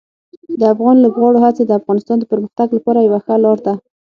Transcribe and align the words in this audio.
د 0.59 0.61
افغان 0.73 0.95
لوبغاړو 1.01 1.43
هڅې 1.45 1.63
د 1.65 1.71
افغانستان 1.79 2.17
د 2.19 2.23
پرمختګ 2.31 2.67
لپاره 2.77 2.99
یوه 3.07 3.19
ښه 3.25 3.35
لار 3.43 3.57
ده. 3.65 3.73